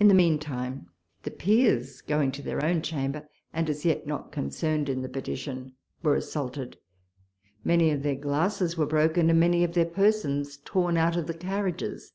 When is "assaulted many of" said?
6.16-8.02